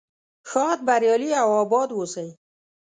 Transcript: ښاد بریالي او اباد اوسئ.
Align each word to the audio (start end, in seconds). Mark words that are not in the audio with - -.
ښاد 0.49 0.79
بریالي 0.87 1.29
او 1.41 1.49
اباد 1.63 1.89
اوسئ. 1.97 2.27